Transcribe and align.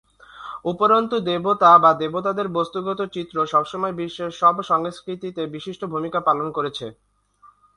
উপরন্তু, 0.65 1.15
দেবতা 1.29 1.71
বা 1.83 1.91
দেবতাদের 2.01 2.47
বস্তুগত 2.57 2.99
চিত্র 3.15 3.35
সবসময় 3.45 3.93
বিশ্বের 3.99 4.31
সব 4.41 4.55
সংস্কৃতিতে 4.71 5.41
বিশিষ্ট 5.55 5.81
ভূমিকা 5.93 6.19
পালন 6.27 6.47
করেছে। 6.57 6.85